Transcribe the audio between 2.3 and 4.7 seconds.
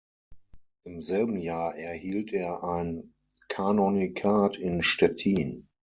er ein Kanonikat